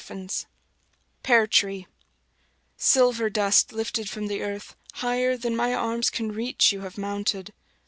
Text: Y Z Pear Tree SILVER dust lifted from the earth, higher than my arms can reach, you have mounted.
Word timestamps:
Y 0.09 0.25
Z 0.27 0.47
Pear 1.21 1.45
Tree 1.45 1.85
SILVER 2.75 3.29
dust 3.29 3.71
lifted 3.71 4.09
from 4.09 4.25
the 4.25 4.41
earth, 4.41 4.75
higher 4.93 5.37
than 5.37 5.55
my 5.55 5.75
arms 5.75 6.09
can 6.09 6.31
reach, 6.31 6.71
you 6.71 6.81
have 6.81 6.97
mounted. 6.97 7.53